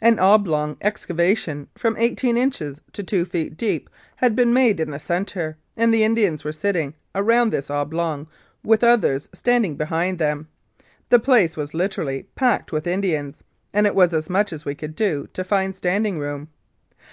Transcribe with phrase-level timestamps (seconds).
[0.00, 5.00] An oblong excavation from eighteen inches to two feet deep had been made in the
[5.00, 8.28] centre, and Indians were sitting around this oblong
[8.62, 10.46] with others standing behind them.
[11.08, 13.42] The place was literally packed with Indians,
[13.74, 16.50] and it was as much as we could do to find standing room.